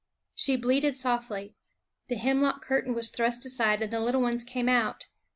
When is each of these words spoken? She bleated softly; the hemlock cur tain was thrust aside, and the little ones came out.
She 0.33 0.55
bleated 0.55 0.95
softly; 0.95 1.53
the 2.07 2.15
hemlock 2.15 2.65
cur 2.65 2.81
tain 2.81 2.95
was 2.95 3.11
thrust 3.11 3.45
aside, 3.45 3.83
and 3.83 3.93
the 3.93 3.99
little 3.99 4.19
ones 4.21 4.43
came 4.43 4.67
out. 4.67 5.05